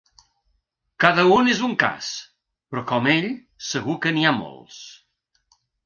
Cada 1.05 1.25
un 1.33 1.51
és 1.51 1.61
un 1.67 1.75
cas, 1.85 2.09
però 2.73 2.85
com 2.95 3.13
ell 3.17 3.31
segur 3.71 3.99
que 4.07 4.17
n’hi 4.19 4.27
ha 4.31 4.37
molts. 4.43 4.85